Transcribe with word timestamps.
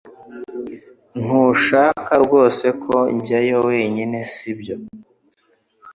Ntushaka 1.21 2.13
rwose 2.23 2.65
ko 2.83 2.95
njyayo 3.15 3.57
wenyine 3.69 4.19
sibyo 4.35 4.75